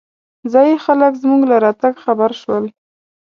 ځايي 0.51 0.75
خلک 0.85 1.13
زمونږ 1.21 1.41
له 1.51 1.57
راتګ 1.65 1.93
خبر 2.05 2.31
شول. 2.41 2.65